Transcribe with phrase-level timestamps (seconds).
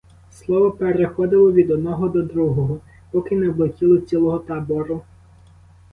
[0.31, 2.79] Слово переходило від одного до другого,
[3.11, 5.01] поки не облетіло цілого табору.